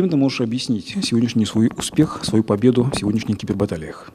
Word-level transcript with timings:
Чем 0.00 0.08
ты 0.08 0.16
можешь 0.16 0.40
объяснить 0.40 0.96
сегодняшний 1.04 1.44
свой 1.44 1.70
успех, 1.76 2.20
свою 2.24 2.42
победу 2.42 2.84
в 2.84 2.98
сегодняшних 2.98 3.36
кибербаталиях? 3.36 4.10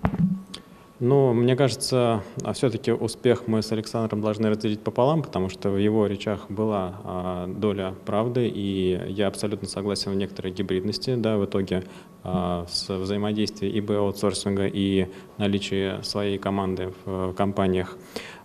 Ну, 0.99 1.31
мне 1.31 1.55
кажется, 1.55 2.23
а 2.41 2.53
все-таки 2.53 2.91
успех 2.91 3.43
мы 3.45 3.61
с 3.61 3.71
Александром 3.71 4.19
должны 4.19 4.49
разделить 4.49 4.79
пополам, 4.79 5.21
потому 5.21 5.47
что 5.47 5.69
в 5.69 5.77
его 5.77 6.07
речах 6.07 6.49
была 6.49 6.95
а, 7.03 7.47
доля 7.47 7.93
правды, 8.03 8.47
и 8.47 8.99
я 9.09 9.27
абсолютно 9.27 9.67
согласен 9.67 10.11
в 10.11 10.15
некоторой 10.15 10.51
гибридности, 10.51 11.13
да, 11.13 11.37
в 11.37 11.45
итоге 11.45 11.83
с 12.67 12.89
взаимодействия 12.89 13.69
и 13.69 13.79
аутсорсинга, 13.93 14.67
и 14.67 15.07
наличия 15.37 16.01
своей 16.03 16.37
команды 16.37 16.93
в, 17.05 17.31
в 17.31 17.33
компаниях. 17.33 17.97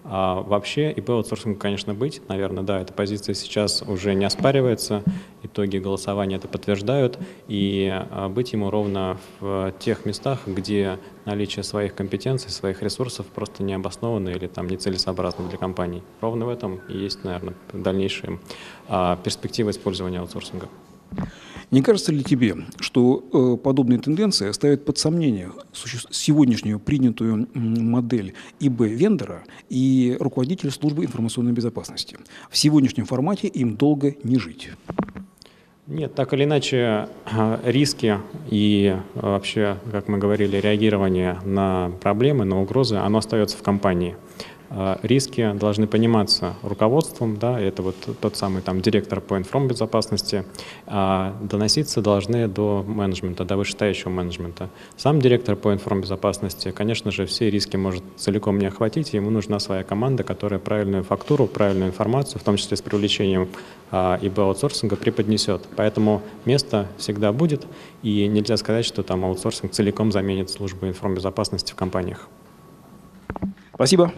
А 0.02 0.40
вообще 0.40 0.90
ИП 0.92 1.10
аутсорсинг, 1.10 1.58
конечно, 1.58 1.92
быть, 1.92 2.22
наверное, 2.28 2.62
да, 2.62 2.80
эта 2.80 2.92
позиция 2.92 3.34
сейчас 3.34 3.82
уже 3.82 4.14
не 4.14 4.24
оспаривается, 4.24 5.02
итоги 5.42 5.76
голосования 5.76 6.36
это 6.36 6.48
подтверждают, 6.48 7.18
и 7.48 7.90
а, 7.92 8.28
быть 8.30 8.52
ему 8.52 8.70
ровно 8.70 9.18
в 9.40 9.74
тех 9.78 10.06
местах, 10.06 10.40
где 10.46 10.98
наличие 11.26 11.64
своих 11.64 11.94
компетенций, 11.94 12.50
своих 12.50 12.82
ресурсов 12.82 13.26
просто 13.26 13.62
не 13.62 13.74
обосновано 13.74 14.30
или 14.30 14.46
там 14.46 14.68
нецелесообразно 14.68 15.48
для 15.48 15.58
компаний. 15.58 16.02
Ровно 16.22 16.46
в 16.46 16.48
этом 16.48 16.80
и 16.88 16.96
есть, 16.96 17.22
наверное, 17.22 17.54
дальнейшие 17.72 18.38
а, 18.88 19.16
перспективы 19.16 19.70
использования 19.70 20.20
аутсорсинга. 20.20 20.68
Не 21.70 21.82
кажется 21.82 22.10
ли 22.10 22.24
тебе, 22.24 22.56
что 22.80 23.24
э, 23.32 23.62
подобные 23.62 24.00
тенденции 24.00 24.50
ставят 24.50 24.84
под 24.84 24.98
сомнение 24.98 25.52
сегодняшнюю 25.72 26.80
принятую 26.80 27.48
модель 27.54 28.34
ИБ-вендора 28.58 29.44
и 29.68 30.16
руководителя 30.18 30.72
службы 30.72 31.04
информационной 31.04 31.52
безопасности? 31.52 32.18
В 32.50 32.58
сегодняшнем 32.58 33.06
формате 33.06 33.46
им 33.46 33.76
долго 33.76 34.16
не 34.24 34.38
жить. 34.38 34.70
Нет, 35.86 36.14
так 36.14 36.32
или 36.34 36.44
иначе, 36.44 37.08
риски 37.64 38.18
и 38.48 38.96
вообще, 39.14 39.76
как 39.90 40.08
мы 40.08 40.18
говорили, 40.18 40.56
реагирование 40.56 41.38
на 41.44 41.90
проблемы, 42.00 42.44
на 42.44 42.60
угрозы, 42.60 42.96
оно 42.96 43.18
остается 43.18 43.56
в 43.56 43.62
компании. 43.62 44.16
А, 44.72 45.00
риски 45.02 45.52
должны 45.54 45.88
пониматься 45.88 46.54
руководством, 46.62 47.36
да, 47.38 47.60
это 47.60 47.82
вот 47.82 47.96
тот 48.20 48.36
самый 48.36 48.62
там 48.62 48.80
директор 48.80 49.20
по 49.20 49.36
информбезопасности, 49.36 50.44
а 50.86 51.36
доноситься 51.42 52.00
должны 52.00 52.46
до 52.46 52.84
менеджмента, 52.86 53.44
до 53.44 53.56
вышестоящего 53.56 54.10
менеджмента. 54.10 54.70
Сам 54.96 55.20
директор 55.20 55.56
по 55.56 55.72
информбезопасности, 55.72 56.70
конечно 56.70 57.10
же, 57.10 57.26
все 57.26 57.50
риски 57.50 57.76
может 57.76 58.04
целиком 58.16 58.60
не 58.60 58.66
охватить, 58.66 59.12
ему 59.12 59.30
нужна 59.30 59.58
своя 59.58 59.82
команда, 59.82 60.22
которая 60.22 60.60
правильную 60.60 61.02
фактуру, 61.02 61.48
правильную 61.48 61.90
информацию, 61.90 62.40
в 62.40 62.44
том 62.44 62.56
числе 62.56 62.76
с 62.76 62.82
привлечением 62.82 63.48
а, 63.90 64.20
ИБ 64.22 64.38
аутсорсинга, 64.38 64.94
преподнесет. 64.94 65.66
Поэтому 65.74 66.22
место 66.44 66.86
всегда 66.96 67.32
будет, 67.32 67.66
и 68.04 68.28
нельзя 68.28 68.56
сказать, 68.56 68.84
что 68.84 69.02
там 69.02 69.24
аутсорсинг 69.24 69.72
целиком 69.72 70.12
заменит 70.12 70.48
службу 70.48 70.86
информбезопасности 70.86 71.72
в 71.72 71.74
компаниях. 71.74 72.28
Спасибо. 73.74 74.12